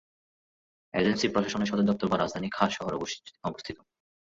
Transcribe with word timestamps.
Agency 0.93 1.27
প্রশাসনের 1.27 1.69
সদর 1.69 1.87
দপ্তর 1.89 2.07
বা 2.09 2.17
রাজধানী 2.17 2.47
খার 2.51 2.69
শহরে 2.69 2.97
অবস্থিত। 3.43 3.77